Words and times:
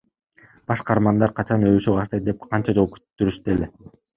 Баш 0.71 0.81
каармандар 0.87 1.35
качан 1.41 1.67
өбүшө 1.69 1.95
баштайт 1.99 2.27
деп 2.31 2.43
канча 2.55 2.77
жолу 2.79 2.95
күттүрүштү 2.97 3.57
эле? 3.59 3.71